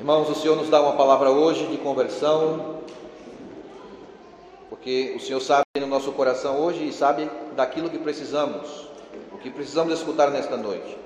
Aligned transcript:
Irmãos, 0.00 0.30
o 0.30 0.34
Senhor 0.34 0.56
nos 0.56 0.70
dá 0.70 0.80
uma 0.80 0.94
palavra 0.94 1.30
hoje 1.30 1.66
de 1.66 1.76
conversão, 1.76 2.76
porque 4.70 5.12
o 5.14 5.20
Senhor 5.20 5.40
sabe 5.40 5.62
no 5.78 5.86
nosso 5.86 6.10
coração 6.12 6.58
hoje 6.58 6.88
e 6.88 6.90
sabe 6.90 7.30
daquilo 7.54 7.90
que 7.90 7.98
precisamos, 7.98 8.88
o 9.30 9.36
que 9.36 9.50
precisamos 9.50 9.92
escutar 9.92 10.30
nesta 10.30 10.56
noite. 10.56 10.96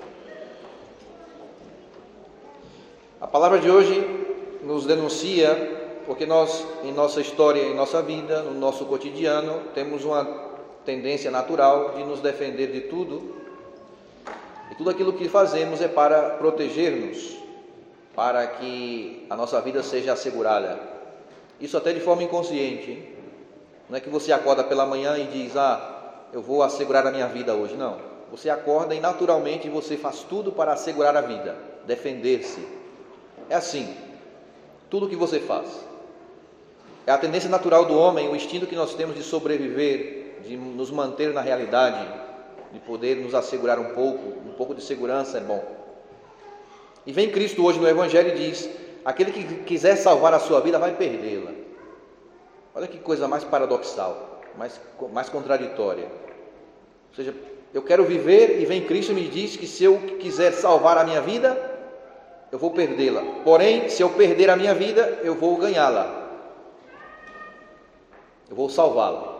A 3.19 3.27
palavra 3.27 3.59
de 3.59 3.69
hoje 3.69 4.01
nos 4.63 4.85
denuncia, 4.85 5.99
porque 6.05 6.25
nós, 6.25 6.65
em 6.81 6.93
nossa 6.93 7.19
história, 7.19 7.63
em 7.63 7.75
nossa 7.75 8.01
vida, 8.01 8.43
no 8.43 8.53
nosso 8.53 8.85
cotidiano, 8.85 9.59
temos 9.73 10.05
uma 10.05 10.23
tendência 10.85 11.29
natural 11.29 11.95
de 11.97 12.03
nos 12.05 12.21
defender 12.21 12.71
de 12.71 12.79
tudo, 12.87 13.35
e 14.71 14.75
tudo 14.75 14.89
aquilo 14.89 15.11
que 15.11 15.27
fazemos 15.27 15.81
é 15.81 15.89
para 15.89 16.29
proteger-nos, 16.37 17.43
para 18.15 18.47
que 18.47 19.25
a 19.29 19.35
nossa 19.35 19.59
vida 19.61 19.83
seja 19.83 20.13
assegurada. 20.13 20.79
Isso 21.59 21.77
até 21.77 21.93
de 21.93 21.99
forma 21.99 22.23
inconsciente. 22.23 22.91
Hein? 22.91 23.09
Não 23.89 23.97
é 23.97 23.99
que 23.99 24.09
você 24.09 24.31
acorda 24.31 24.63
pela 24.63 24.85
manhã 24.85 25.17
e 25.17 25.25
diz: 25.25 25.55
Ah, 25.55 26.25
eu 26.33 26.41
vou 26.41 26.63
assegurar 26.63 27.05
a 27.05 27.11
minha 27.11 27.27
vida 27.27 27.53
hoje. 27.53 27.75
Não. 27.75 27.97
Você 28.31 28.49
acorda 28.49 28.95
e 28.95 28.99
naturalmente 28.99 29.69
você 29.69 29.97
faz 29.97 30.23
tudo 30.23 30.51
para 30.51 30.73
assegurar 30.73 31.15
a 31.15 31.21
vida, 31.21 31.55
defender-se. 31.85 32.65
É 33.49 33.55
assim. 33.55 33.95
Tudo 34.89 35.09
que 35.09 35.15
você 35.15 35.39
faz. 35.39 35.67
É 37.05 37.11
a 37.11 37.17
tendência 37.17 37.49
natural 37.49 37.85
do 37.85 37.95
homem, 37.95 38.27
o 38.27 38.35
instinto 38.35 38.65
que 38.65 38.75
nós 38.75 38.95
temos 38.95 39.15
de 39.15 39.21
sobreviver, 39.21 40.39
de 40.43 40.57
nos 40.57 40.89
manter 40.89 41.33
na 41.33 41.41
realidade, 41.41 42.07
de 42.73 42.79
poder 42.79 43.17
nos 43.17 43.35
assegurar 43.35 43.77
um 43.77 43.93
pouco, 43.93 44.27
um 44.47 44.53
pouco 44.53 44.73
de 44.73 44.81
segurança 44.81 45.37
é 45.37 45.41
bom. 45.41 45.74
E 47.05 47.11
vem 47.11 47.29
Cristo 47.29 47.63
hoje 47.65 47.79
no 47.79 47.87
Evangelho 47.87 48.29
e 48.29 48.49
diz: 48.49 48.69
aquele 49.03 49.31
que 49.31 49.43
quiser 49.63 49.95
salvar 49.95 50.33
a 50.33 50.39
sua 50.39 50.59
vida 50.61 50.79
vai 50.79 50.95
perdê-la. 50.95 51.51
Olha 52.73 52.87
que 52.87 52.97
coisa 52.97 53.27
mais 53.27 53.43
paradoxal, 53.43 54.41
mais, 54.57 54.79
mais 55.13 55.29
contraditória. 55.29 56.05
Ou 57.09 57.15
seja, 57.15 57.33
eu 57.73 57.81
quero 57.81 58.03
viver 58.03 58.59
e 58.59 58.65
vem 58.65 58.83
Cristo 58.85 59.11
e 59.11 59.15
me 59.15 59.27
diz 59.27 59.55
que 59.55 59.67
se 59.67 59.83
eu 59.83 59.97
quiser 60.19 60.51
salvar 60.51 60.97
a 60.97 61.03
minha 61.03 61.21
vida, 61.21 61.55
eu 62.51 62.59
vou 62.59 62.71
perdê-la. 62.71 63.21
Porém, 63.43 63.87
se 63.89 64.01
eu 64.01 64.09
perder 64.09 64.49
a 64.49 64.55
minha 64.55 64.73
vida, 64.73 65.19
eu 65.23 65.35
vou 65.35 65.55
ganhá-la. 65.57 66.23
Eu 68.49 68.55
vou 68.55 68.69
salvá-la. 68.69 69.35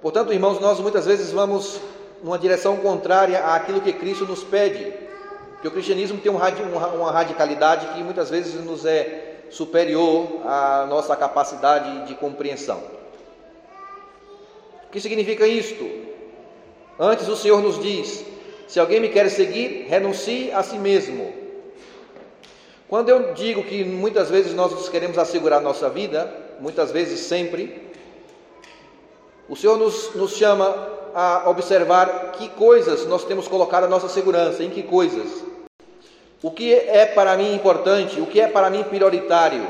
Portanto, 0.00 0.32
irmãos, 0.32 0.58
nós 0.60 0.80
muitas 0.80 1.04
vezes 1.04 1.30
vamos 1.30 1.80
numa 2.22 2.38
direção 2.38 2.76
contrária 2.78 3.44
àquilo 3.54 3.80
que 3.80 3.92
Cristo 3.92 4.24
nos 4.24 4.42
pede. 4.42 5.09
Porque 5.60 5.68
o 5.68 5.72
cristianismo 5.72 6.16
tem 6.16 6.32
uma 6.32 7.12
radicalidade 7.12 7.88
que 7.88 8.02
muitas 8.02 8.30
vezes 8.30 8.54
nos 8.64 8.86
é 8.86 9.42
superior 9.50 10.40
à 10.46 10.86
nossa 10.88 11.14
capacidade 11.14 12.06
de 12.06 12.14
compreensão. 12.14 12.82
O 14.86 14.90
que 14.90 14.98
significa 14.98 15.46
isto? 15.46 15.86
Antes 16.98 17.28
o 17.28 17.36
Senhor 17.36 17.60
nos 17.60 17.78
diz: 17.78 18.24
se 18.66 18.80
alguém 18.80 19.00
me 19.00 19.10
quer 19.10 19.28
seguir, 19.28 19.84
renuncie 19.86 20.50
a 20.50 20.62
si 20.62 20.78
mesmo. 20.78 21.30
Quando 22.88 23.10
eu 23.10 23.34
digo 23.34 23.62
que 23.62 23.84
muitas 23.84 24.30
vezes 24.30 24.54
nós 24.54 24.88
queremos 24.88 25.18
assegurar 25.18 25.60
nossa 25.60 25.90
vida, 25.90 26.34
muitas 26.58 26.90
vezes 26.90 27.20
sempre, 27.20 27.92
o 29.46 29.54
Senhor 29.54 29.76
nos, 29.76 30.14
nos 30.14 30.32
chama 30.32 30.88
a 31.14 31.50
observar 31.50 32.32
que 32.32 32.48
coisas 32.48 33.04
nós 33.04 33.24
temos 33.24 33.46
colocado 33.46 33.84
a 33.84 33.88
nossa 33.88 34.08
segurança, 34.08 34.64
em 34.64 34.70
que 34.70 34.82
coisas. 34.82 35.49
O 36.42 36.50
que 36.50 36.74
é 36.74 37.06
para 37.06 37.36
mim 37.36 37.54
importante, 37.54 38.20
o 38.20 38.26
que 38.26 38.40
é 38.40 38.48
para 38.48 38.70
mim 38.70 38.82
prioritário. 38.82 39.66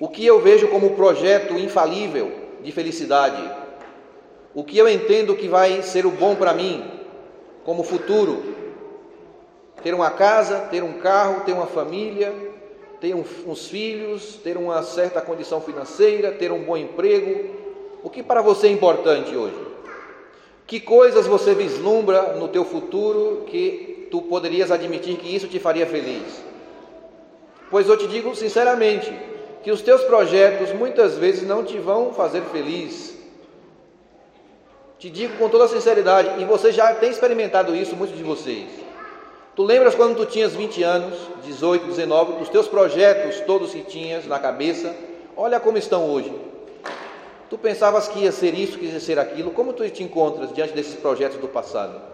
O 0.00 0.08
que 0.08 0.26
eu 0.26 0.40
vejo 0.40 0.68
como 0.68 0.96
projeto 0.96 1.54
infalível 1.54 2.32
de 2.62 2.72
felicidade. 2.72 3.42
O 4.54 4.64
que 4.64 4.76
eu 4.76 4.88
entendo 4.88 5.36
que 5.36 5.48
vai 5.48 5.82
ser 5.82 6.04
o 6.06 6.10
bom 6.10 6.34
para 6.34 6.52
mim 6.52 6.84
como 7.64 7.82
futuro. 7.84 8.54
Ter 9.82 9.94
uma 9.94 10.10
casa, 10.10 10.60
ter 10.70 10.82
um 10.82 10.94
carro, 10.94 11.42
ter 11.44 11.52
uma 11.52 11.66
família, 11.66 12.32
ter 13.00 13.14
uns 13.14 13.68
filhos, 13.68 14.36
ter 14.42 14.56
uma 14.56 14.82
certa 14.82 15.20
condição 15.20 15.60
financeira, 15.60 16.32
ter 16.32 16.50
um 16.50 16.64
bom 16.64 16.76
emprego, 16.76 17.62
o 18.02 18.10
que 18.10 18.22
para 18.22 18.42
você 18.42 18.66
é 18.66 18.70
importante 18.70 19.34
hoje? 19.34 19.56
Que 20.66 20.80
coisas 20.80 21.26
você 21.26 21.54
vislumbra 21.54 22.34
no 22.34 22.48
teu 22.48 22.64
futuro 22.64 23.44
que 23.46 23.93
tu 24.14 24.22
poderias 24.22 24.70
admitir 24.70 25.16
que 25.16 25.34
isso 25.34 25.48
te 25.48 25.58
faria 25.58 25.88
feliz? 25.88 26.22
Pois 27.68 27.88
eu 27.88 27.96
te 27.96 28.06
digo 28.06 28.32
sinceramente 28.36 29.12
que 29.64 29.72
os 29.72 29.82
teus 29.82 30.04
projetos 30.04 30.72
muitas 30.72 31.18
vezes 31.18 31.42
não 31.42 31.64
te 31.64 31.78
vão 31.78 32.14
fazer 32.14 32.42
feliz. 32.42 33.18
Te 35.00 35.10
digo 35.10 35.36
com 35.36 35.48
toda 35.48 35.66
sinceridade, 35.66 36.40
e 36.40 36.44
você 36.44 36.70
já 36.70 36.94
tem 36.94 37.10
experimentado 37.10 37.74
isso, 37.74 37.96
muitos 37.96 38.16
de 38.16 38.22
vocês. 38.22 38.68
Tu 39.56 39.64
lembras 39.64 39.96
quando 39.96 40.16
tu 40.16 40.26
tinhas 40.26 40.54
20 40.54 40.84
anos, 40.84 41.18
18, 41.44 41.86
19, 41.86 42.34
dos 42.34 42.48
teus 42.48 42.68
projetos 42.68 43.40
todos 43.40 43.72
que 43.72 43.82
tinhas 43.82 44.28
na 44.28 44.38
cabeça? 44.38 44.94
Olha 45.36 45.58
como 45.58 45.76
estão 45.76 46.08
hoje. 46.08 46.32
Tu 47.50 47.58
pensavas 47.58 48.06
que 48.06 48.20
ia 48.20 48.30
ser 48.30 48.54
isso, 48.54 48.78
que 48.78 48.84
ia 48.84 49.00
ser 49.00 49.18
aquilo. 49.18 49.50
Como 49.50 49.72
tu 49.72 49.90
te 49.90 50.04
encontras 50.04 50.52
diante 50.52 50.72
desses 50.72 50.94
projetos 50.94 51.38
do 51.38 51.48
passado? 51.48 52.13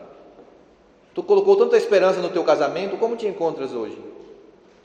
Tu 1.15 1.23
colocou 1.23 1.57
tanta 1.57 1.77
esperança 1.77 2.21
no 2.21 2.29
teu 2.29 2.45
casamento, 2.45 2.97
como 2.97 3.17
te 3.17 3.27
encontras 3.27 3.73
hoje? 3.73 3.99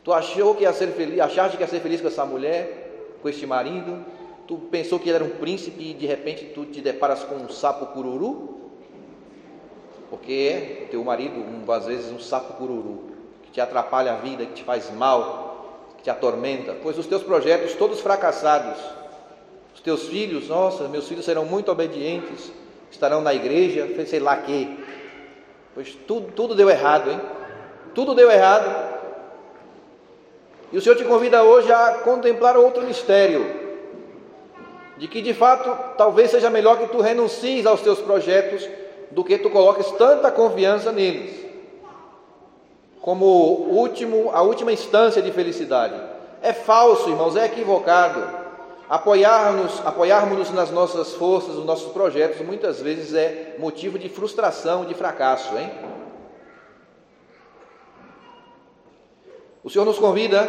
Tu 0.04 0.14
achou 0.14 0.56
que 0.56 0.64
ia 0.64 0.74
ser 0.74 0.88
feliz, 0.88 1.20
achaste 1.20 1.58
que 1.58 1.64
ia 1.64 1.68
ser 1.68 1.80
feliz 1.80 2.02
com 2.02 2.08
essa 2.08 2.26
mulher, 2.26 3.18
com 3.22 3.30
este 3.30 3.46
marido? 3.46 4.06
Tu 4.48 4.56
pensou 4.58 5.00
que 5.00 5.10
ele 5.10 5.16
era 5.16 5.24
um 5.24 5.38
príncipe 5.38 5.92
e 5.92 5.94
de 5.94 6.06
repente 6.06 6.46
tu 6.46 6.66
te 6.66 6.82
deparas 6.82 7.24
com 7.24 7.36
um 7.36 7.50
sapo 7.50 7.88
cururu? 7.88 8.56
Porque 10.10 10.32
é 10.32 10.88
teu 10.92 11.04
marido, 11.04 11.40
um, 11.40 11.72
às 11.72 11.86
vezes, 11.86 12.12
um 12.12 12.20
sapo 12.20 12.54
cururu, 12.54 13.06
que 13.44 13.52
te 13.52 13.60
atrapalha 13.60 14.14
a 14.14 14.16
vida, 14.18 14.46
que 14.46 14.54
te 14.54 14.64
faz 14.64 14.92
mal, 14.92 15.88
que 15.98 16.04
te 16.04 16.10
atormenta. 16.10 16.76
Pois 16.82 16.98
os 16.98 17.08
teus 17.08 17.24
projetos 17.24 17.74
todos 17.74 18.00
fracassados, 18.00 18.80
os 19.74 19.82
teus 19.82 20.04
filhos, 20.04 20.48
nossa, 20.48 20.88
meus 20.88 21.08
filhos 21.08 21.26
serão 21.26 21.46
muito 21.46 21.72
obedientes, 21.72 22.52
estarão 22.92 23.22
na 23.22 23.34
igreja, 23.34 23.88
sei 24.06 24.20
lá 24.20 24.38
que. 24.38 24.85
Pois 25.76 25.94
tudo, 26.08 26.32
tudo 26.32 26.56
deu 26.56 26.70
errado, 26.70 27.12
hein? 27.12 27.20
Tudo 27.94 28.16
deu 28.16 28.32
errado. 28.32 28.96
E 30.72 30.78
o 30.78 30.82
Senhor 30.82 30.96
te 30.96 31.04
convida 31.04 31.44
hoje 31.44 31.70
a 31.72 31.96
contemplar 31.96 32.56
outro 32.56 32.82
mistério. 32.84 33.46
De 34.98 35.10
que 35.10 35.22
de 35.22 35.34
fato 35.34 35.70
talvez 35.98 36.32
seja 36.32 36.50
melhor 36.50 36.78
que 36.78 36.88
tu 36.88 37.02
renuncies 37.02 37.66
aos 37.66 37.82
teus 37.82 38.00
projetos 38.00 38.68
do 39.12 39.22
que 39.22 39.38
tu 39.38 39.50
coloques 39.50 39.92
tanta 39.92 40.32
confiança 40.32 40.94
neles. 40.94 41.46
Como 43.02 43.26
último, 43.26 44.32
a 44.34 44.42
última 44.42 44.72
instância 44.72 45.22
de 45.22 45.32
felicidade. 45.32 45.96
É 46.42 46.54
falso, 46.54 47.10
irmãos, 47.10 47.36
é 47.36 47.46
equivocado. 47.46 48.45
Apoiarmos, 48.88 49.82
apoiarmos 49.84 50.52
nas 50.52 50.70
nossas 50.70 51.14
forças, 51.14 51.56
nos 51.56 51.66
nossos 51.66 51.92
projetos, 51.92 52.46
muitas 52.46 52.80
vezes 52.80 53.16
é 53.16 53.56
motivo 53.58 53.98
de 53.98 54.08
frustração, 54.10 54.86
de 54.86 54.94
fracasso, 54.94 55.58
hein? 55.58 55.72
O 59.64 59.70
Senhor 59.72 59.86
nos 59.86 59.98
convida 59.98 60.48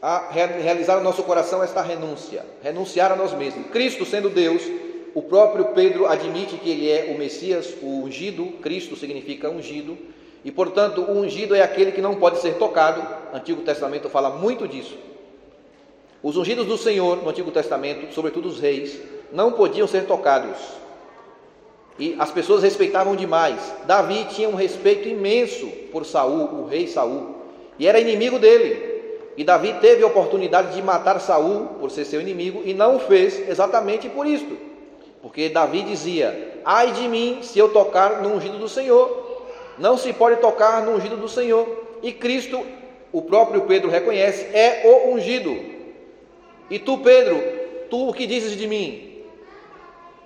a 0.00 0.30
realizar 0.30 0.96
no 0.98 1.02
nosso 1.02 1.24
coração 1.24 1.64
esta 1.64 1.82
renúncia, 1.82 2.46
renunciar 2.62 3.10
a 3.10 3.16
nós 3.16 3.32
mesmos. 3.32 3.68
Cristo 3.72 4.04
sendo 4.04 4.30
Deus, 4.30 4.62
o 5.12 5.22
próprio 5.22 5.66
Pedro 5.66 6.06
admite 6.06 6.56
que 6.56 6.70
ele 6.70 6.88
é 6.88 7.12
o 7.12 7.18
Messias, 7.18 7.74
o 7.82 8.04
ungido, 8.04 8.46
Cristo 8.62 8.94
significa 8.94 9.50
ungido, 9.50 9.98
e 10.44 10.52
portanto 10.52 11.02
o 11.02 11.18
ungido 11.18 11.56
é 11.56 11.62
aquele 11.62 11.90
que 11.90 12.00
não 12.00 12.14
pode 12.14 12.38
ser 12.38 12.54
tocado. 12.54 13.02
O 13.32 13.36
Antigo 13.36 13.62
Testamento 13.62 14.08
fala 14.08 14.30
muito 14.30 14.68
disso. 14.68 14.96
Os 16.22 16.36
ungidos 16.36 16.66
do 16.66 16.78
Senhor 16.78 17.22
no 17.22 17.28
Antigo 17.28 17.50
Testamento, 17.50 18.14
sobretudo 18.14 18.48
os 18.48 18.60
reis, 18.60 18.98
não 19.32 19.52
podiam 19.52 19.88
ser 19.88 20.06
tocados. 20.06 20.56
E 21.98 22.14
as 22.18 22.30
pessoas 22.30 22.62
respeitavam 22.62 23.16
demais. 23.16 23.58
Davi 23.86 24.24
tinha 24.26 24.48
um 24.48 24.54
respeito 24.54 25.08
imenso 25.08 25.66
por 25.90 26.06
Saul, 26.06 26.62
o 26.62 26.66
rei 26.66 26.86
Saul, 26.86 27.34
e 27.78 27.86
era 27.86 27.98
inimigo 27.98 28.38
dele. 28.38 28.92
E 29.36 29.42
Davi 29.42 29.74
teve 29.80 30.02
a 30.04 30.06
oportunidade 30.06 30.74
de 30.74 30.82
matar 30.82 31.18
Saul 31.20 31.66
por 31.80 31.90
ser 31.90 32.04
seu 32.04 32.20
inimigo 32.20 32.62
e 32.64 32.72
não 32.74 32.96
o 32.96 33.00
fez 33.00 33.48
exatamente 33.48 34.08
por 34.08 34.26
isto. 34.26 34.56
Porque 35.20 35.48
Davi 35.48 35.82
dizia: 35.82 36.60
Ai 36.64 36.92
de 36.92 37.08
mim 37.08 37.38
se 37.42 37.58
eu 37.58 37.70
tocar 37.70 38.22
no 38.22 38.34
ungido 38.34 38.58
do 38.58 38.68
Senhor. 38.68 39.22
Não 39.78 39.96
se 39.96 40.12
pode 40.12 40.36
tocar 40.36 40.82
no 40.82 40.92
ungido 40.96 41.16
do 41.16 41.28
Senhor. 41.28 41.66
E 42.02 42.12
Cristo, 42.12 42.64
o 43.10 43.22
próprio 43.22 43.62
Pedro 43.62 43.90
reconhece, 43.90 44.44
é 44.52 44.82
o 44.84 45.14
ungido. 45.14 45.71
E 46.70 46.78
tu, 46.78 46.98
Pedro, 46.98 47.42
tu 47.90 48.08
o 48.08 48.12
que 48.12 48.26
dizes 48.26 48.56
de 48.56 48.66
mim? 48.66 49.12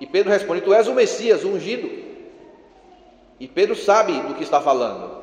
E 0.00 0.06
Pedro 0.06 0.30
responde: 0.30 0.60
Tu 0.60 0.72
és 0.72 0.86
o 0.88 0.94
Messias, 0.94 1.44
o 1.44 1.48
ungido. 1.48 1.90
E 3.38 3.46
Pedro 3.46 3.74
sabe 3.74 4.12
do 4.20 4.34
que 4.34 4.42
está 4.42 4.60
falando. 4.60 5.16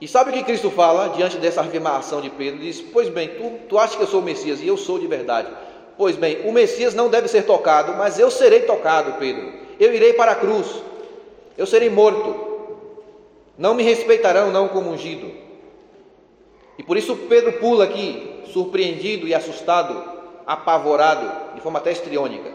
E 0.00 0.06
sabe 0.06 0.30
o 0.30 0.32
que 0.32 0.44
Cristo 0.44 0.70
fala 0.70 1.08
diante 1.08 1.38
dessa 1.38 1.62
afirmação 1.62 2.20
de 2.20 2.30
Pedro? 2.30 2.60
Diz: 2.60 2.80
Pois 2.80 3.08
bem, 3.08 3.28
tu, 3.28 3.52
tu 3.68 3.78
achas 3.78 3.96
que 3.96 4.02
eu 4.02 4.06
sou 4.06 4.20
o 4.20 4.24
Messias 4.24 4.60
e 4.60 4.66
eu 4.66 4.76
sou 4.76 4.98
de 4.98 5.06
verdade. 5.06 5.48
Pois 5.96 6.16
bem, 6.16 6.46
o 6.46 6.52
Messias 6.52 6.94
não 6.94 7.08
deve 7.08 7.26
ser 7.28 7.42
tocado, 7.42 7.94
mas 7.94 8.18
eu 8.18 8.30
serei 8.30 8.60
tocado, 8.60 9.14
Pedro. 9.18 9.50
Eu 9.80 9.94
irei 9.94 10.12
para 10.12 10.32
a 10.32 10.36
cruz, 10.36 10.66
eu 11.56 11.66
serei 11.66 11.88
morto. 11.88 12.44
Não 13.56 13.74
me 13.74 13.82
respeitarão, 13.82 14.50
não 14.50 14.68
como 14.68 14.90
ungido. 14.90 15.30
E 16.78 16.82
por 16.82 16.98
isso 16.98 17.16
Pedro 17.16 17.54
pula 17.54 17.84
aqui, 17.84 18.42
surpreendido 18.52 19.26
e 19.26 19.34
assustado, 19.34 20.15
apavorado, 20.46 21.54
de 21.54 21.60
forma 21.60 21.78
até 21.78 21.90
estriônica. 21.90 22.50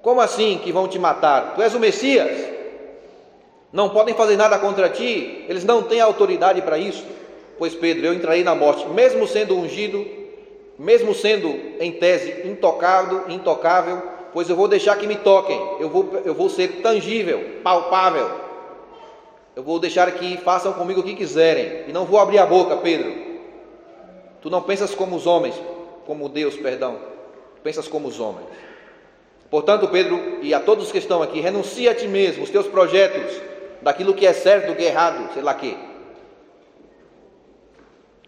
Como 0.00 0.20
assim 0.20 0.58
que 0.62 0.72
vão 0.72 0.88
te 0.88 0.98
matar? 0.98 1.54
Tu 1.54 1.62
és 1.62 1.74
o 1.74 1.80
Messias? 1.80 2.54
Não 3.72 3.90
podem 3.90 4.14
fazer 4.14 4.36
nada 4.36 4.58
contra 4.58 4.88
ti, 4.88 5.44
eles 5.48 5.64
não 5.64 5.82
têm 5.82 6.00
autoridade 6.00 6.62
para 6.62 6.78
isso. 6.78 7.04
Pois 7.58 7.74
Pedro, 7.74 8.06
eu 8.06 8.14
entrarei 8.14 8.44
na 8.44 8.54
morte, 8.54 8.86
mesmo 8.88 9.26
sendo 9.26 9.56
ungido, 9.56 10.04
mesmo 10.78 11.14
sendo 11.14 11.48
em 11.80 11.92
tese 11.92 12.46
intocado, 12.48 13.24
intocável, 13.28 14.02
pois 14.32 14.48
eu 14.48 14.56
vou 14.56 14.68
deixar 14.68 14.96
que 14.96 15.06
me 15.06 15.16
toquem, 15.16 15.60
eu 15.78 15.88
vou, 15.88 16.20
eu 16.24 16.34
vou 16.34 16.48
ser 16.48 16.82
tangível, 16.82 17.60
palpável. 17.62 18.30
Eu 19.54 19.62
vou 19.62 19.78
deixar 19.78 20.10
que 20.12 20.36
façam 20.38 20.72
comigo 20.72 21.00
o 21.00 21.04
que 21.04 21.14
quiserem, 21.14 21.84
e 21.88 21.92
não 21.92 22.04
vou 22.04 22.18
abrir 22.18 22.38
a 22.38 22.46
boca, 22.46 22.76
Pedro. 22.76 23.14
Tu 24.42 24.50
não 24.50 24.62
pensas 24.62 24.94
como 24.94 25.14
os 25.14 25.26
homens, 25.26 25.54
como 26.06 26.28
Deus, 26.28 26.56
perdão, 26.56 26.98
pensas 27.62 27.88
como 27.88 28.08
os 28.08 28.20
homens. 28.20 28.48
Portanto, 29.50 29.88
Pedro, 29.88 30.38
e 30.42 30.52
a 30.52 30.60
todos 30.60 30.90
que 30.90 30.98
estão 30.98 31.22
aqui, 31.22 31.40
renuncia 31.40 31.92
a 31.92 31.94
ti 31.94 32.08
mesmo, 32.08 32.42
os 32.44 32.50
teus 32.50 32.66
projetos, 32.66 33.40
daquilo 33.82 34.14
que 34.14 34.26
é 34.26 34.32
certo, 34.32 34.68
do 34.68 34.74
que 34.74 34.82
é 34.82 34.88
errado, 34.88 35.32
sei 35.32 35.42
lá 35.42 35.54
que. 35.54 35.76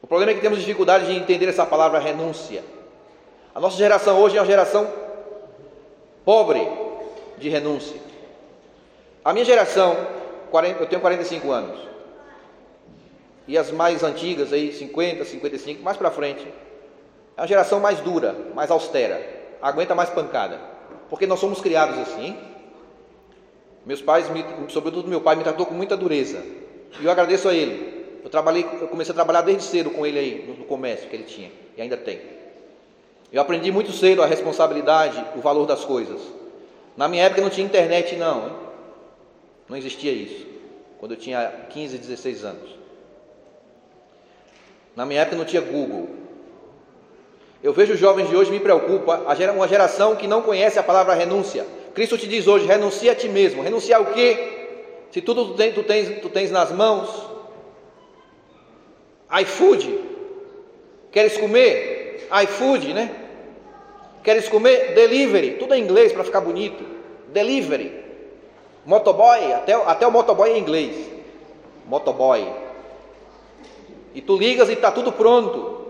O 0.02 0.06
problema 0.06 0.30
é 0.30 0.34
que 0.34 0.40
temos 0.40 0.60
dificuldade 0.60 1.06
de 1.06 1.16
entender 1.16 1.48
essa 1.48 1.66
palavra 1.66 1.98
renúncia. 1.98 2.62
A 3.54 3.58
nossa 3.58 3.76
geração 3.76 4.20
hoje 4.20 4.36
é 4.36 4.40
uma 4.40 4.46
geração 4.46 4.86
pobre 6.24 6.60
de 7.38 7.48
renúncia. 7.48 8.00
A 9.24 9.32
minha 9.32 9.44
geração, 9.44 9.96
eu 10.78 10.86
tenho 10.86 11.00
45 11.00 11.50
anos. 11.50 11.80
E 13.48 13.58
as 13.58 13.70
mais 13.70 14.04
antigas 14.04 14.52
aí, 14.52 14.72
50, 14.72 15.24
55, 15.24 15.82
mais 15.82 15.96
para 15.96 16.10
frente, 16.10 16.46
é 17.36 17.40
uma 17.40 17.46
geração 17.46 17.78
mais 17.78 18.00
dura, 18.00 18.34
mais 18.54 18.70
austera, 18.70 19.20
aguenta 19.60 19.94
mais 19.94 20.08
pancada, 20.08 20.58
porque 21.10 21.26
nós 21.26 21.38
somos 21.38 21.60
criados 21.60 21.98
assim. 21.98 22.24
Hein? 22.24 22.38
Meus 23.84 24.00
pais, 24.00 24.28
me, 24.30 24.44
sobretudo 24.68 25.08
meu 25.08 25.20
pai, 25.20 25.36
me 25.36 25.44
tratou 25.44 25.66
com 25.66 25.74
muita 25.74 25.96
dureza. 25.96 26.42
E 26.98 27.04
eu 27.04 27.10
agradeço 27.10 27.48
a 27.48 27.54
ele. 27.54 28.20
Eu 28.24 28.30
trabalhei, 28.30 28.66
eu 28.80 28.88
comecei 28.88 29.12
a 29.12 29.14
trabalhar 29.14 29.42
desde 29.42 29.62
cedo 29.62 29.90
com 29.90 30.04
ele 30.04 30.18
aí, 30.18 30.56
no, 30.58 30.64
comércio 30.64 31.08
que 31.08 31.14
ele 31.14 31.24
tinha, 31.24 31.52
e 31.76 31.82
ainda 31.82 31.96
tem. 31.96 32.20
Eu 33.32 33.40
aprendi 33.40 33.70
muito 33.70 33.92
cedo 33.92 34.22
a 34.22 34.26
responsabilidade, 34.26 35.24
o 35.36 35.40
valor 35.40 35.66
das 35.66 35.84
coisas. 35.84 36.20
Na 36.96 37.06
minha 37.06 37.24
época 37.24 37.42
não 37.42 37.50
tinha 37.50 37.66
internet, 37.66 38.16
não. 38.16 38.46
Hein? 38.46 38.52
Não 39.68 39.76
existia 39.76 40.10
isso. 40.10 40.46
Quando 40.98 41.12
eu 41.12 41.18
tinha 41.18 41.66
15, 41.68 41.98
16 41.98 42.44
anos. 42.44 42.70
Na 44.96 45.04
minha 45.04 45.20
época 45.20 45.36
não 45.36 45.44
tinha 45.44 45.60
Google. 45.60 46.25
Eu 47.66 47.72
vejo 47.72 47.94
os 47.94 47.98
jovens 47.98 48.28
de 48.28 48.36
hoje 48.36 48.48
me 48.48 48.60
preocupa, 48.60 49.22
uma 49.52 49.66
geração 49.66 50.14
que 50.14 50.28
não 50.28 50.40
conhece 50.40 50.78
a 50.78 50.84
palavra 50.84 51.14
renúncia. 51.14 51.66
Cristo 51.94 52.16
te 52.16 52.28
diz 52.28 52.46
hoje: 52.46 52.64
renuncia 52.64 53.10
a 53.10 53.14
ti 53.16 53.28
mesmo. 53.28 53.60
Renunciar 53.60 54.00
o 54.00 54.14
quê? 54.14 55.08
Se 55.10 55.20
tudo 55.20 55.46
tu 55.46 55.54
tens, 55.54 55.74
tu 55.74 55.82
tens, 55.82 56.20
tu 56.20 56.28
tens 56.28 56.52
nas 56.52 56.70
mãos, 56.70 57.28
iFood, 59.40 59.98
queres 61.10 61.36
comer? 61.36 62.28
iFood, 62.44 62.94
né? 62.94 63.10
Queres 64.22 64.48
comer? 64.48 64.94
Delivery, 64.94 65.56
tudo 65.58 65.74
em 65.74 65.82
inglês 65.82 66.12
para 66.12 66.22
ficar 66.22 66.42
bonito. 66.42 66.84
Delivery. 67.32 68.00
Motoboy, 68.84 69.52
até, 69.52 69.72
até 69.72 70.06
o 70.06 70.12
motoboy 70.12 70.50
é 70.50 70.56
em 70.56 70.60
inglês. 70.60 71.10
Motoboy. 71.84 72.46
E 74.14 74.20
tu 74.20 74.36
ligas 74.36 74.68
e 74.68 74.74
está 74.74 74.92
tudo 74.92 75.10
pronto. 75.10 75.85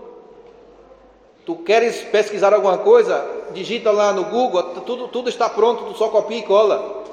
Tu 1.47 1.55
queres 1.55 2.01
pesquisar 2.01 2.53
alguma 2.53 2.79
coisa? 2.79 3.25
Digita 3.53 3.89
lá 3.89 4.11
no 4.11 4.25
Google, 4.25 4.61
tudo, 4.81 5.07
tudo 5.07 5.29
está 5.29 5.47
pronto, 5.47 5.85
tu 5.85 5.97
só 5.97 6.09
copia 6.09 6.39
e 6.39 6.43
cola. 6.43 7.05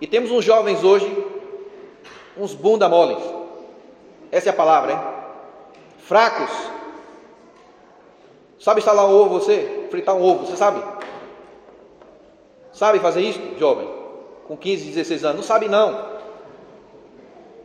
E 0.00 0.06
temos 0.06 0.30
uns 0.30 0.44
jovens 0.44 0.84
hoje, 0.84 1.26
uns 2.38 2.54
bunda 2.54 2.88
moles. 2.88 3.18
Essa 4.30 4.50
é 4.50 4.52
a 4.52 4.56
palavra, 4.56 4.92
hein? 4.92 5.00
Fracos. 5.98 6.48
Sabe 8.60 8.78
instalar 8.78 9.04
um 9.04 9.12
ovo 9.12 9.40
você? 9.40 9.88
Fritar 9.90 10.14
um 10.14 10.22
ovo, 10.22 10.46
você 10.46 10.56
sabe? 10.56 10.80
Sabe 12.72 13.00
fazer 13.00 13.22
isso, 13.22 13.40
jovem? 13.58 13.90
Com 14.46 14.56
15, 14.56 14.92
16 14.92 15.24
anos? 15.24 15.36
Não 15.38 15.42
sabe 15.42 15.68
não. 15.68 16.14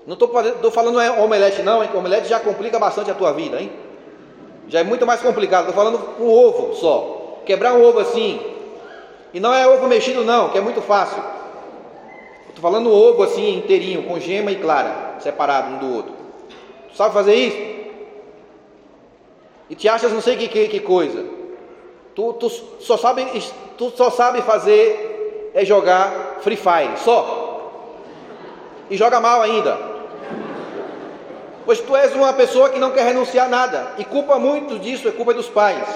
Não 0.08 0.16
estou 0.16 0.72
falando 0.72 0.98
omelete 1.22 1.62
não, 1.62 1.84
hein? 1.84 1.92
Omelete 1.94 2.28
já 2.28 2.40
complica 2.40 2.80
bastante 2.80 3.12
a 3.12 3.14
tua 3.14 3.34
vida, 3.34 3.62
hein? 3.62 3.91
Já 4.72 4.80
é 4.80 4.84
muito 4.84 5.06
mais 5.06 5.20
complicado. 5.20 5.68
Estou 5.68 5.76
falando 5.76 6.00
um 6.18 6.30
ovo 6.30 6.74
só. 6.76 7.42
Quebrar 7.46 7.74
um 7.74 7.84
ovo 7.84 8.00
assim. 8.00 8.40
E 9.34 9.40
não 9.40 9.54
é 9.54 9.68
ovo 9.68 9.86
mexido, 9.86 10.24
não, 10.24 10.48
que 10.48 10.58
é 10.58 10.62
muito 10.62 10.82
fácil. 10.82 11.22
Estou 12.48 12.62
falando 12.62 12.90
um 12.90 12.94
ovo 12.94 13.22
assim, 13.22 13.58
inteirinho, 13.58 14.04
com 14.04 14.18
gema 14.18 14.50
e 14.50 14.56
clara, 14.56 15.16
separado 15.20 15.76
um 15.76 15.78
do 15.78 15.94
outro. 15.94 16.14
Tu 16.90 16.96
sabe 16.96 17.14
fazer 17.14 17.36
isso? 17.36 17.58
E 19.70 19.76
te 19.76 19.90
achas 19.90 20.12
não 20.12 20.22
sei 20.22 20.38
que, 20.38 20.48
que, 20.48 20.68
que 20.70 20.80
coisa. 20.80 21.26
Tu, 22.16 22.34
tu, 22.34 22.50
só 22.50 22.96
sabe, 22.96 23.26
tu 23.78 23.92
só 23.96 24.10
sabe 24.10 24.42
fazer 24.42 25.52
é 25.54 25.66
jogar 25.66 26.38
Free 26.42 26.56
Fire, 26.56 26.98
só. 26.98 27.72
E 28.90 28.96
joga 28.96 29.20
mal 29.20 29.42
ainda. 29.42 29.91
Pois 31.72 31.80
tu 31.80 31.96
és 31.96 32.14
uma 32.14 32.34
pessoa 32.34 32.70
que 32.70 32.78
não 32.78 32.92
quer 32.92 33.06
renunciar 33.06 33.46
a 33.46 33.50
nada, 33.50 33.94
e 33.98 34.04
culpa 34.04 34.38
muito 34.38 34.78
disso 34.78 35.08
é 35.08 35.12
culpa 35.12 35.34
dos 35.34 35.48
pais. 35.48 35.88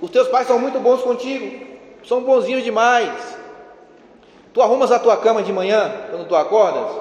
Os 0.00 0.08
teus 0.08 0.28
pais 0.28 0.46
são 0.46 0.56
muito 0.56 0.78
bons 0.78 1.02
contigo, 1.02 1.66
são 2.04 2.22
bonzinhos 2.22 2.62
demais. 2.62 3.10
Tu 4.54 4.62
arrumas 4.62 4.92
a 4.92 5.00
tua 5.00 5.16
cama 5.16 5.42
de 5.42 5.52
manhã, 5.52 5.92
quando 6.10 6.28
tu 6.28 6.36
acordas, 6.36 6.92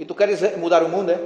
e 0.00 0.04
tu 0.04 0.16
queres 0.16 0.56
mudar 0.56 0.82
o 0.82 0.88
mundo, 0.88 1.12
é? 1.12 1.20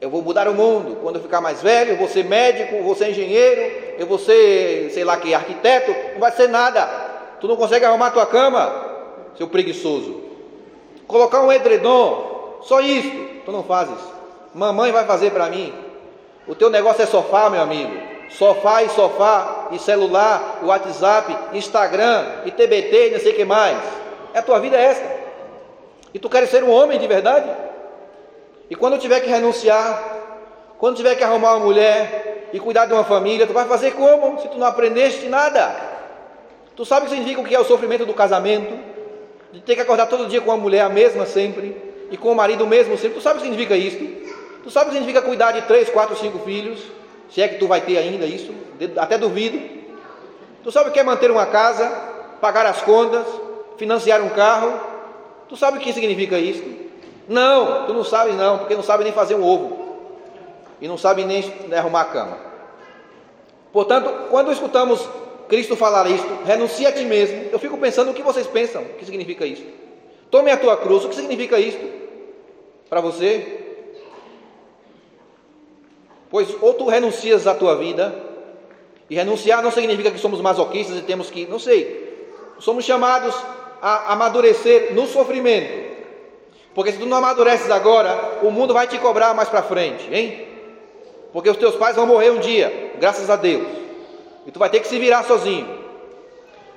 Eu 0.00 0.08
vou 0.08 0.22
mudar 0.22 0.48
o 0.48 0.54
mundo. 0.54 0.96
Quando 1.02 1.16
eu 1.16 1.22
ficar 1.22 1.42
mais 1.42 1.60
velho, 1.60 1.90
eu 1.90 1.96
vou 1.98 2.08
ser 2.08 2.24
médico, 2.24 2.74
eu 2.74 2.84
vou 2.84 2.94
ser 2.94 3.10
engenheiro, 3.10 3.96
eu 3.98 4.06
vou 4.06 4.18
ser, 4.18 4.90
sei 4.94 5.04
lá 5.04 5.18
que, 5.18 5.34
arquiteto, 5.34 5.94
não 6.14 6.20
vai 6.20 6.32
ser 6.32 6.48
nada. 6.48 6.86
Tu 7.38 7.46
não 7.46 7.56
consegue 7.56 7.84
arrumar 7.84 8.06
a 8.06 8.12
tua 8.12 8.24
cama, 8.24 8.72
seu 9.36 9.46
preguiçoso. 9.46 10.22
Colocar 11.06 11.42
um 11.42 11.52
edredom, 11.52 12.60
só 12.62 12.80
isso, 12.80 13.12
tu 13.44 13.52
não 13.52 13.62
fazes. 13.62 14.16
Mamãe 14.54 14.92
vai 14.92 15.04
fazer 15.04 15.30
para 15.30 15.48
mim. 15.48 15.72
O 16.46 16.54
teu 16.54 16.70
negócio 16.70 17.02
é 17.02 17.06
sofá, 17.06 17.50
meu 17.50 17.60
amigo. 17.60 17.92
Sofá 18.30 18.82
e 18.82 18.88
sofá, 18.90 19.68
e 19.72 19.78
celular, 19.78 20.60
WhatsApp, 20.62 21.36
Instagram, 21.52 22.24
e 22.44 22.50
TBT, 22.50 23.08
e 23.08 23.10
não 23.12 23.20
sei 23.20 23.32
o 23.32 23.36
que 23.36 23.44
mais. 23.44 23.78
É 24.34 24.38
a 24.38 24.42
tua 24.42 24.58
vida 24.58 24.76
é. 24.76 25.18
E 26.12 26.18
tu 26.18 26.28
queres 26.28 26.50
ser 26.50 26.62
um 26.62 26.70
homem 26.70 26.98
de 26.98 27.06
verdade? 27.06 27.50
E 28.70 28.74
quando 28.74 28.98
tiver 28.98 29.20
que 29.20 29.28
renunciar, 29.28 30.02
quando 30.78 30.96
tiver 30.96 31.14
que 31.14 31.24
arrumar 31.24 31.56
uma 31.56 31.66
mulher 31.66 32.48
e 32.52 32.60
cuidar 32.60 32.86
de 32.86 32.92
uma 32.92 33.04
família, 33.04 33.46
tu 33.46 33.52
vai 33.52 33.66
fazer 33.66 33.92
como? 33.92 34.40
Se 34.40 34.48
tu 34.48 34.58
não 34.58 34.66
aprendeste 34.66 35.26
nada. 35.26 35.74
Tu 36.76 36.84
sabe 36.84 37.06
o 37.06 37.08
que 37.08 37.16
significa 37.16 37.40
o 37.40 37.44
que 37.44 37.54
é 37.54 37.60
o 37.60 37.64
sofrimento 37.64 38.06
do 38.06 38.14
casamento? 38.14 38.78
De 39.52 39.60
ter 39.60 39.74
que 39.74 39.80
acordar 39.80 40.06
todo 40.06 40.28
dia 40.28 40.40
com 40.40 40.50
uma 40.50 40.56
mulher 40.56 40.82
a 40.82 40.88
mesma 40.88 41.26
sempre 41.26 41.76
e 42.10 42.16
com 42.16 42.30
o 42.30 42.34
marido 42.34 42.64
o 42.64 42.66
mesmo 42.66 42.96
sempre. 42.96 43.16
Tu 43.16 43.22
sabe 43.22 43.38
o 43.38 43.42
que 43.42 43.48
significa 43.48 43.76
isso? 43.76 44.27
Tu 44.68 44.72
sabe 44.72 44.90
o 44.90 44.92
que 44.92 44.98
significa 44.98 45.22
cuidar 45.22 45.52
de 45.52 45.62
três, 45.62 45.88
quatro, 45.88 46.14
cinco 46.14 46.40
filhos? 46.40 46.78
Se 47.30 47.40
é 47.40 47.48
que 47.48 47.54
tu 47.54 47.66
vai 47.66 47.80
ter 47.80 47.96
ainda 47.96 48.26
isso, 48.26 48.52
até 48.98 49.16
duvido. 49.16 49.58
Tu 50.62 50.70
sabe 50.70 50.90
o 50.90 50.92
que 50.92 51.00
é 51.00 51.02
manter 51.02 51.30
uma 51.30 51.46
casa, 51.46 51.88
pagar 52.38 52.66
as 52.66 52.82
contas, 52.82 53.26
financiar 53.78 54.20
um 54.20 54.28
carro? 54.28 54.78
Tu 55.48 55.56
sabe 55.56 55.78
o 55.78 55.80
que 55.80 55.90
significa 55.90 56.38
isso? 56.38 56.62
Não, 57.26 57.86
tu 57.86 57.94
não 57.94 58.04
sabes 58.04 58.34
não, 58.34 58.58
porque 58.58 58.74
não 58.74 58.82
sabe 58.82 59.04
nem 59.04 59.12
fazer 59.14 59.36
um 59.36 59.42
ovo. 59.42 59.96
E 60.82 60.86
não 60.86 60.98
sabe 60.98 61.24
nem 61.24 61.42
arrumar 61.74 62.02
a 62.02 62.04
cama. 62.04 62.36
Portanto, 63.72 64.26
quando 64.28 64.52
escutamos 64.52 65.08
Cristo 65.48 65.76
falar 65.76 66.10
isto, 66.10 66.28
renuncia 66.44 66.90
a 66.90 66.92
ti 66.92 67.06
mesmo, 67.06 67.48
eu 67.50 67.58
fico 67.58 67.78
pensando 67.78 68.10
o 68.10 68.14
que 68.14 68.22
vocês 68.22 68.46
pensam, 68.46 68.82
o 68.82 68.94
que 68.96 69.06
significa 69.06 69.46
isso. 69.46 69.64
Tome 70.30 70.50
a 70.50 70.58
tua 70.58 70.76
cruz, 70.76 71.06
o 71.06 71.08
que 71.08 71.14
significa 71.14 71.58
isto? 71.58 71.96
Para 72.90 73.00
você, 73.00 73.57
Pois 76.30 76.48
ou 76.60 76.74
tu 76.74 76.86
renuncias 76.86 77.46
à 77.46 77.54
tua 77.54 77.76
vida, 77.76 78.14
e 79.10 79.14
renunciar 79.14 79.62
não 79.62 79.70
significa 79.70 80.10
que 80.10 80.18
somos 80.18 80.40
masoquistas 80.40 80.98
e 80.98 81.02
temos 81.02 81.30
que, 81.30 81.46
não 81.46 81.58
sei, 81.58 82.26
somos 82.58 82.84
chamados 82.84 83.34
a 83.80 84.12
amadurecer 84.12 84.92
no 84.94 85.06
sofrimento. 85.06 85.88
Porque 86.74 86.92
se 86.92 86.98
tu 86.98 87.06
não 87.06 87.16
amadureces 87.16 87.70
agora, 87.70 88.40
o 88.42 88.50
mundo 88.50 88.74
vai 88.74 88.86
te 88.86 88.98
cobrar 88.98 89.32
mais 89.34 89.48
para 89.48 89.62
frente, 89.62 90.08
hein? 90.12 90.46
Porque 91.32 91.48
os 91.48 91.56
teus 91.56 91.74
pais 91.74 91.96
vão 91.96 92.06
morrer 92.06 92.30
um 92.30 92.38
dia, 92.38 92.92
graças 92.98 93.30
a 93.30 93.36
Deus. 93.36 93.66
E 94.46 94.50
tu 94.50 94.58
vai 94.58 94.68
ter 94.68 94.80
que 94.80 94.88
se 94.88 94.98
virar 94.98 95.24
sozinho. 95.24 95.78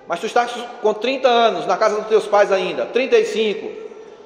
Mas 0.08 0.20
tu 0.20 0.26
estás 0.26 0.52
com 0.82 0.94
30 0.94 1.28
anos 1.28 1.66
na 1.66 1.78
casa 1.78 1.98
dos 1.98 2.08
teus 2.08 2.26
pais 2.26 2.52
ainda, 2.52 2.86
35. 2.86 3.70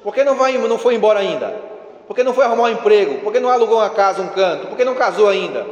Por 0.04 0.14
que 0.14 0.24
não, 0.24 0.36
vai, 0.36 0.58
não 0.58 0.78
foi 0.78 0.96
embora 0.96 1.20
ainda? 1.20 1.75
Por 2.08 2.16
que 2.16 2.24
não 2.24 2.34
foi 2.34 2.46
arrumar 2.46 2.64
um 2.64 2.70
emprego? 2.70 3.22
Por 3.22 3.34
que 3.34 3.40
não 3.40 3.50
alugou 3.50 3.78
uma 3.78 3.90
casa, 3.90 4.22
um 4.22 4.28
canto? 4.28 4.68
Por 4.68 4.78
que 4.78 4.86
não 4.86 4.96
casou 4.96 5.28
ainda? 5.28 5.66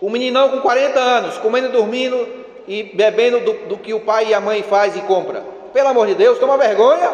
O 0.00 0.10
meninão 0.10 0.50
com 0.50 0.60
40 0.60 1.00
anos, 1.00 1.38
comendo 1.38 1.68
e 1.68 1.70
dormindo 1.70 2.26
e 2.68 2.82
bebendo 2.82 3.40
do, 3.40 3.52
do 3.68 3.76
que 3.78 3.94
o 3.94 4.00
pai 4.00 4.28
e 4.28 4.34
a 4.34 4.40
mãe 4.40 4.62
faz 4.62 4.96
e 4.96 5.00
compra. 5.00 5.42
Pelo 5.72 5.88
amor 5.88 6.06
de 6.06 6.14
Deus, 6.14 6.38
toma 6.38 6.58
vergonha. 6.58 7.10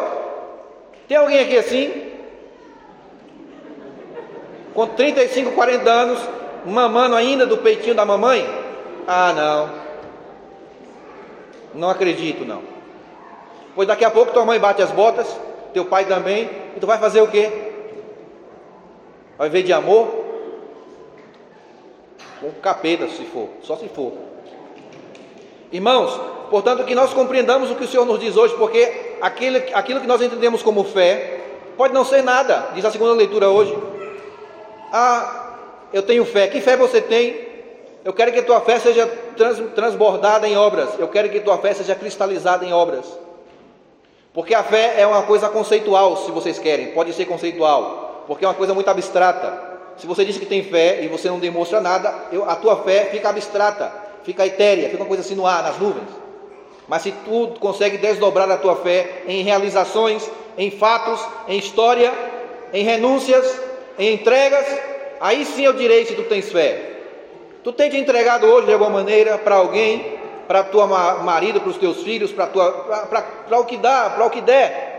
Tem 1.07 1.17
alguém 1.17 1.39
aqui 1.39 1.57
assim? 1.57 2.11
Com 4.73 4.87
35, 4.87 5.51
40 5.51 5.89
anos, 5.89 6.19
mamando 6.65 7.15
ainda 7.15 7.45
do 7.45 7.57
peitinho 7.57 7.95
da 7.95 8.05
mamãe? 8.05 8.47
Ah, 9.07 9.33
não. 9.33 9.69
Não 11.73 11.89
acredito, 11.89 12.45
não. 12.45 12.61
Pois 13.73 13.87
daqui 13.87 14.03
a 14.03 14.11
pouco 14.11 14.33
tua 14.33 14.45
mãe 14.45 14.59
bate 14.59 14.81
as 14.81 14.91
botas, 14.91 15.27
teu 15.73 15.85
pai 15.85 16.05
também, 16.05 16.49
e 16.75 16.79
tu 16.79 16.85
vai 16.85 16.97
fazer 16.97 17.21
o 17.21 17.27
quê? 17.27 17.70
Vai 19.41 19.49
ver 19.49 19.63
de 19.63 19.73
amor? 19.73 20.07
Com 22.39 22.51
capeta, 22.61 23.07
se 23.07 23.25
for, 23.25 23.49
só 23.63 23.75
se 23.75 23.89
for. 23.89 24.13
Irmãos, 25.71 26.15
portanto, 26.51 26.85
que 26.85 26.93
nós 26.93 27.11
compreendamos 27.11 27.71
o 27.71 27.75
que 27.75 27.85
o 27.85 27.87
Senhor 27.87 28.05
nos 28.05 28.19
diz 28.19 28.37
hoje, 28.37 28.53
porque 28.53 29.15
aquilo, 29.19 29.57
aquilo 29.73 29.99
que 29.99 30.05
nós 30.05 30.21
entendemos 30.21 30.61
como 30.61 30.83
fé 30.83 31.39
pode 31.75 31.91
não 31.91 32.05
ser 32.05 32.21
nada, 32.21 32.67
diz 32.75 32.85
a 32.85 32.91
segunda 32.91 33.13
leitura 33.13 33.49
hoje. 33.49 33.75
Ah, 34.93 35.55
eu 35.91 36.03
tenho 36.03 36.23
fé. 36.23 36.47
Que 36.47 36.61
fé 36.61 36.77
você 36.77 37.01
tem? 37.01 37.47
Eu 38.05 38.13
quero 38.13 38.31
que 38.31 38.43
tua 38.43 38.61
fé 38.61 38.77
seja 38.77 39.07
trans, 39.35 39.57
transbordada 39.73 40.47
em 40.47 40.55
obras. 40.55 40.99
Eu 40.99 41.07
quero 41.07 41.29
que 41.29 41.39
tua 41.39 41.57
fé 41.57 41.73
seja 41.73 41.95
cristalizada 41.95 42.63
em 42.63 42.73
obras. 42.73 43.07
Porque 44.35 44.53
a 44.53 44.61
fé 44.61 45.01
é 45.01 45.07
uma 45.07 45.23
coisa 45.23 45.49
conceitual, 45.49 46.15
se 46.17 46.29
vocês 46.29 46.59
querem, 46.59 46.91
pode 46.91 47.11
ser 47.13 47.25
conceitual, 47.25 48.00
porque 48.31 48.45
é 48.45 48.47
uma 48.47 48.53
coisa 48.53 48.73
muito 48.73 48.87
abstrata. 48.87 49.61
Se 49.97 50.07
você 50.07 50.23
diz 50.23 50.37
que 50.37 50.45
tem 50.45 50.63
fé 50.63 51.03
e 51.03 51.09
você 51.09 51.27
não 51.27 51.37
demonstra 51.37 51.81
nada, 51.81 52.15
eu, 52.31 52.49
a 52.49 52.55
tua 52.55 52.77
fé 52.77 53.09
fica 53.11 53.27
abstrata, 53.27 53.91
fica 54.23 54.45
etérea, 54.45 54.89
fica 54.89 55.03
uma 55.03 55.05
coisa 55.05 55.21
assim 55.21 55.35
no 55.35 55.45
ar, 55.45 55.61
nas 55.61 55.77
nuvens. 55.77 56.07
Mas 56.87 57.01
se 57.01 57.11
tu 57.11 57.49
consegue 57.59 57.97
desdobrar 57.97 58.49
a 58.49 58.55
tua 58.55 58.77
fé 58.77 59.23
em 59.27 59.43
realizações, 59.43 60.31
em 60.57 60.71
fatos, 60.71 61.19
em 61.45 61.57
história, 61.57 62.09
em 62.71 62.85
renúncias, 62.85 63.59
em 63.99 64.13
entregas, 64.13 64.65
aí 65.19 65.43
sim 65.43 65.65
eu 65.65 65.73
direi 65.73 66.05
se 66.05 66.15
tu 66.15 66.23
tens 66.23 66.49
fé. 66.49 66.99
Tu 67.65 67.73
tens 67.73 67.93
entregado 67.93 68.47
hoje 68.47 68.67
de 68.67 68.71
alguma 68.71 68.91
maneira 68.91 69.37
para 69.39 69.55
alguém, 69.55 70.17
para 70.47 70.63
tua 70.63 70.87
marido, 70.87 71.59
para 71.59 71.69
os 71.69 71.77
teus 71.77 72.01
filhos, 72.01 72.31
para 72.31 73.59
o 73.59 73.65
que 73.65 73.75
dá, 73.75 74.09
para 74.09 74.25
o 74.25 74.29
que 74.29 74.39
der. 74.39 74.90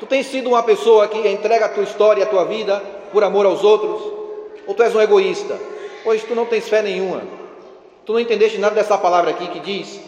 Tu 0.00 0.06
tens 0.06 0.26
sido 0.26 0.48
uma 0.48 0.62
pessoa 0.62 1.06
que 1.06 1.28
entrega 1.28 1.66
a 1.66 1.68
tua 1.68 1.84
história, 1.84 2.24
a 2.24 2.26
tua 2.26 2.46
vida 2.46 2.82
por 3.12 3.22
amor 3.22 3.44
aos 3.44 3.62
outros, 3.62 4.00
ou 4.66 4.74
tu 4.74 4.82
és 4.82 4.94
um 4.94 5.00
egoísta? 5.00 5.58
Hoje 6.04 6.24
tu 6.26 6.34
não 6.34 6.46
tens 6.46 6.66
fé 6.66 6.80
nenhuma. 6.80 7.20
Tu 8.06 8.12
não 8.12 8.18
entendeste 8.18 8.56
nada 8.56 8.74
dessa 8.74 8.96
palavra 8.96 9.30
aqui 9.30 9.46
que 9.48 9.60
diz: 9.60 10.00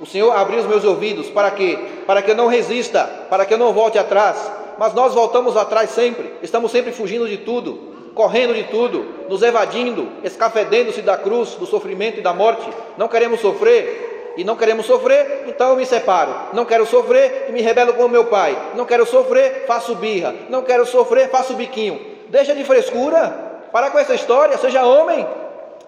O 0.00 0.04
Senhor 0.04 0.32
abriu 0.32 0.58
os 0.58 0.66
meus 0.66 0.84
ouvidos 0.84 1.30
para 1.30 1.52
que 1.52 1.76
para 2.04 2.22
que 2.22 2.32
eu 2.32 2.34
não 2.34 2.48
resista, 2.48 3.04
para 3.30 3.46
que 3.46 3.54
eu 3.54 3.58
não 3.58 3.72
volte 3.72 3.96
atrás. 3.98 4.50
Mas 4.78 4.92
nós 4.92 5.14
voltamos 5.14 5.56
atrás 5.56 5.90
sempre. 5.90 6.32
Estamos 6.42 6.72
sempre 6.72 6.90
fugindo 6.90 7.28
de 7.28 7.38
tudo 7.38 7.94
correndo 8.16 8.54
de 8.54 8.64
tudo, 8.64 9.04
nos 9.28 9.42
evadindo, 9.42 10.08
escafedendo-se 10.24 11.02
da 11.02 11.18
cruz, 11.18 11.50
do 11.50 11.66
sofrimento 11.66 12.18
e 12.18 12.22
da 12.22 12.32
morte. 12.32 12.66
Não 12.96 13.08
queremos 13.08 13.40
sofrer 13.40 14.15
e 14.36 14.44
não 14.44 14.56
queremos 14.56 14.86
sofrer, 14.86 15.44
então 15.46 15.70
eu 15.70 15.76
me 15.76 15.86
separo. 15.86 16.32
Não 16.52 16.64
quero 16.64 16.84
sofrer 16.86 17.46
e 17.48 17.52
me 17.52 17.60
rebelo 17.62 17.94
com 17.94 18.04
o 18.04 18.08
meu 18.08 18.26
pai. 18.26 18.56
Não 18.74 18.84
quero 18.84 19.06
sofrer, 19.06 19.64
faço 19.66 19.94
birra. 19.94 20.34
Não 20.48 20.62
quero 20.62 20.84
sofrer, 20.86 21.30
faço 21.30 21.54
biquinho. 21.54 22.00
Deixa 22.28 22.54
de 22.54 22.64
frescura, 22.64 23.68
para 23.72 23.90
com 23.90 23.98
essa 23.98 24.14
história, 24.14 24.56
seja 24.58 24.84
homem. 24.84 25.26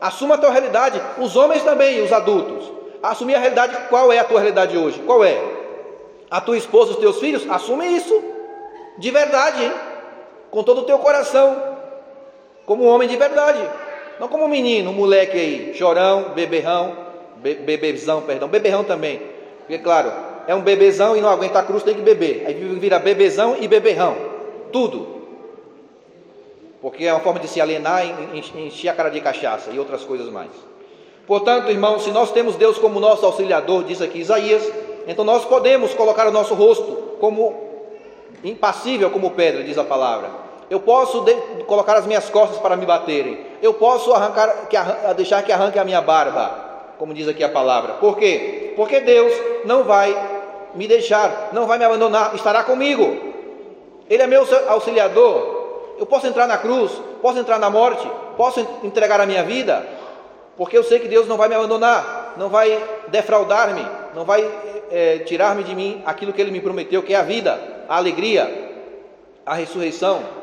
Assuma 0.00 0.37
a 0.37 0.38
tua 0.38 0.50
realidade, 0.50 1.00
os 1.19 1.37
homens 1.37 1.62
também, 1.62 2.02
os 2.02 2.12
adultos. 2.12 2.73
Assumir 3.02 3.35
a 3.35 3.38
realidade, 3.38 3.76
qual 3.88 4.12
é 4.12 4.19
a 4.19 4.25
tua 4.25 4.40
realidade 4.40 4.76
hoje? 4.76 5.00
Qual 5.00 5.25
é? 5.25 5.40
A 6.31 6.40
tua 6.40 6.57
esposa, 6.57 6.93
os 6.93 6.99
teus 6.99 7.19
filhos? 7.19 7.49
Assume 7.50 7.87
isso. 7.87 8.23
De 8.97 9.11
verdade, 9.11 9.64
hein? 9.64 9.73
Com 10.50 10.62
todo 10.62 10.81
o 10.81 10.85
teu 10.85 10.99
coração 10.99 11.78
como 12.69 12.85
um 12.85 12.88
homem 12.88 13.09
de 13.09 13.17
verdade, 13.17 13.67
não 14.21 14.28
como 14.28 14.45
um 14.45 14.49
menino, 14.49 14.90
um 14.90 14.93
moleque 14.93 15.38
aí, 15.38 15.73
chorão, 15.75 16.33
beberrão, 16.35 16.95
be 17.42 17.54
bebezão, 17.54 18.23
perdão, 18.23 18.49
beberrão 18.49 18.85
também, 18.85 19.21
porque 19.61 19.78
claro, 19.78 20.12
é 20.47 20.54
um 20.54 20.61
bebezão 20.61 21.16
e 21.16 21.21
não 21.21 21.28
aguenta 21.28 21.59
a 21.59 21.62
cruz, 21.62 21.83
tem 21.83 21.95
que 21.95 22.02
beber, 22.02 22.45
aí 22.47 22.54
vira 22.54 22.99
bebezão 22.99 23.57
e 23.61 23.68
beberrão, 23.68 24.16
tudo, 24.73 25.18
porque 26.80 27.04
é 27.04 27.12
uma 27.12 27.21
forma 27.21 27.40
de 27.40 27.49
se 27.49 27.61
alienar 27.61 28.04
e 28.33 28.38
encher 28.66 28.88
a 28.88 28.95
cara 28.95 29.11
de 29.11 29.21
cachaça 29.21 29.71
e 29.71 29.78
outras 29.78 30.04
coisas 30.04 30.28
mais. 30.28 30.50
Portanto, 31.26 31.71
irmãos, 31.71 32.04
se 32.04 32.11
nós 32.11 32.30
temos 32.30 32.57
Deus 32.57 32.78
como 32.78 32.99
nosso 32.99 33.26
auxiliador, 33.26 33.85
diz 33.85 34.00
aqui 34.00 34.21
Isaías, 34.21 34.62
então 35.07 35.25
nós 35.25 35.45
podemos 35.45 35.92
colocar 35.92 36.26
o 36.26 36.30
nosso 36.30 36.54
rosto 36.54 37.16
como 37.21 37.54
impassível 38.42 39.11
como 39.11 39.33
pedra, 39.33 39.62
diz 39.62 39.76
a 39.76 39.85
palavra. 39.85 40.30
Eu 40.71 40.80
posso 40.80 41.25
colocar 41.66 41.97
as 41.97 42.07
minhas 42.07 42.28
costas 42.30 42.59
para 42.59 42.76
me 42.76 42.87
baterem, 42.87 43.40
eu 43.61 43.75
posso 43.75 44.12
arrancar, 44.12 44.68
que, 44.68 44.76
deixar 45.14 45.42
que 45.42 45.50
arranque 45.50 45.78
a 45.78 45.85
minha 45.85 46.00
barba, 46.00 46.68
como 46.99 47.14
diz 47.14 47.28
aqui 47.28 47.43
a 47.45 47.49
palavra. 47.49 47.95
Por 47.95 48.17
quê? 48.17 48.73
Porque 48.76 49.00
Deus 49.00 49.33
não 49.64 49.85
vai 49.85 50.14
me 50.75 50.87
deixar, 50.87 51.50
não 51.52 51.67
vai 51.67 51.78
me 51.78 51.85
abandonar, 51.85 52.35
estará 52.35 52.62
comigo. 52.64 53.17
Ele 54.09 54.23
é 54.23 54.26
meu 54.26 54.47
auxiliador. 54.69 55.57
Eu 55.99 56.07
posso 56.07 56.26
entrar 56.26 56.47
na 56.47 56.59
cruz, 56.59 56.93
posso 57.21 57.38
entrar 57.38 57.59
na 57.59 57.69
morte, 57.69 58.09
posso 58.37 58.61
entregar 58.83 59.21
a 59.21 59.26
minha 59.26 59.43
vida, 59.43 59.87
porque 60.57 60.76
eu 60.76 60.85
sei 60.85 60.99
que 61.00 61.09
Deus 61.09 61.26
não 61.26 61.37
vai 61.37 61.49
me 61.49 61.55
abandonar, 61.55 62.35
não 62.37 62.49
vai 62.49 62.83
defraudar-me, 63.09 63.85
não 64.14 64.25
vai 64.25 64.49
é, 64.90 65.19
tirar-me 65.21 65.64
de 65.64 65.75
mim 65.75 66.02
aquilo 66.07 66.33
que 66.33 66.40
Ele 66.40 66.50
me 66.52 66.61
prometeu, 66.61 67.02
que 67.02 67.14
é 67.14 67.17
a 67.17 67.23
vida, 67.23 67.59
a 67.88 67.97
alegria, 67.97 68.71
a 69.45 69.55
ressurreição 69.55 70.38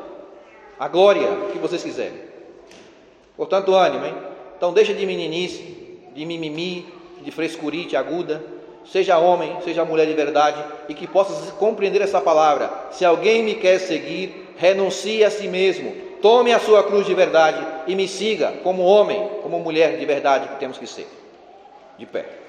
a 0.78 0.88
glória 0.88 1.26
que 1.52 1.58
vocês 1.58 1.82
quiserem. 1.82 2.20
Portanto, 3.36 3.74
ânimo, 3.74 4.04
hein? 4.04 4.14
Então 4.56 4.72
deixa 4.72 4.94
de 4.94 5.04
meninice, 5.04 5.75
de 6.16 6.24
mimimi, 6.24 6.86
de 7.22 7.30
frescurite 7.30 7.96
aguda. 7.96 8.42
Seja 8.84 9.18
homem, 9.18 9.56
seja 9.64 9.84
mulher 9.84 10.06
de 10.06 10.14
verdade 10.14 10.64
e 10.88 10.94
que 10.94 11.06
possa 11.06 11.52
compreender 11.52 12.00
essa 12.00 12.20
palavra. 12.20 12.70
Se 12.92 13.04
alguém 13.04 13.42
me 13.42 13.54
quer 13.56 13.78
seguir, 13.78 14.54
renuncie 14.56 15.24
a 15.24 15.30
si 15.30 15.48
mesmo, 15.48 15.92
tome 16.22 16.52
a 16.52 16.58
sua 16.58 16.84
cruz 16.84 17.04
de 17.04 17.12
verdade 17.12 17.66
e 17.86 17.94
me 17.94 18.06
siga 18.06 18.52
como 18.62 18.84
homem, 18.84 19.28
como 19.42 19.58
mulher 19.58 19.98
de 19.98 20.06
verdade 20.06 20.48
que 20.48 20.60
temos 20.60 20.78
que 20.78 20.86
ser. 20.86 21.06
De 21.98 22.06
pé. 22.06 22.45